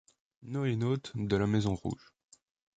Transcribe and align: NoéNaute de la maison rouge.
NoéNaute 0.41 1.11
de 1.15 1.35
la 1.35 1.45
maison 1.45 1.75
rouge. 1.75 2.11